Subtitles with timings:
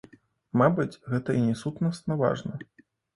[0.61, 2.57] Мабыць, гэта і не сутнасна важна.